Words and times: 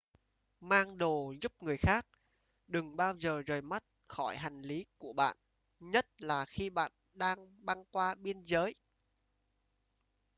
mang 0.59 0.97
đồ 0.97 1.33
giúp 1.41 1.63
người 1.63 1.77
khác 1.77 2.05
đừng 2.67 2.95
bao 2.95 3.15
giờ 3.19 3.41
rời 3.45 3.61
mắt 3.61 3.83
khỏi 4.07 4.35
hành 4.37 4.57
lí 4.61 4.85
của 4.97 5.13
bạn 5.13 5.37
nhất 5.79 6.07
là 6.21 6.45
khi 6.45 6.69
bạn 6.69 6.91
đang 7.13 7.65
băng 7.65 7.85
qua 7.85 8.15
biên 8.15 8.43
giới 8.43 8.73